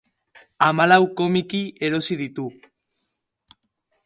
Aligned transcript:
Hamalau 0.67 1.01
komiki 1.19 1.61
erosi 1.89 2.19
ditu. 2.25 2.49